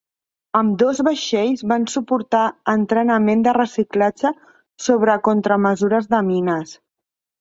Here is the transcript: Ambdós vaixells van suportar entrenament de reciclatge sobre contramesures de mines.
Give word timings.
Ambdós 0.59 1.01
vaixells 1.07 1.61
van 1.71 1.85
suportar 1.95 2.41
entrenament 2.73 3.43
de 3.49 3.55
reciclatge 3.59 4.33
sobre 4.87 5.19
contramesures 5.29 6.11
de 6.15 6.27
mines. 6.31 6.75